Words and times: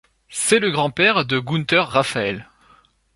C'est 0.29 0.57
le 0.57 0.71
grand-père 0.71 1.25
de 1.27 1.37
Günter 1.37 1.77
Raphael. 1.87 2.49